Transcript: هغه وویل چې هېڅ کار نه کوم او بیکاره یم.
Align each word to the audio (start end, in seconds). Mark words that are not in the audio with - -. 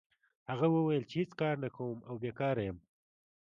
هغه 0.49 0.67
وویل 0.75 1.03
چې 1.09 1.15
هېڅ 1.21 1.31
کار 1.41 1.55
نه 1.63 1.69
کوم 1.75 1.97
او 2.07 2.15
بیکاره 2.23 2.63
یم. 2.67 2.77